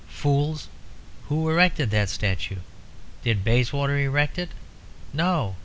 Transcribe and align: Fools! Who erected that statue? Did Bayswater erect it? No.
Fools! 0.09 0.67
Who 1.29 1.47
erected 1.47 1.91
that 1.91 2.09
statue? 2.09 2.55
Did 3.23 3.43
Bayswater 3.43 3.99
erect 3.99 4.39
it? 4.39 4.49
No. 5.13 5.57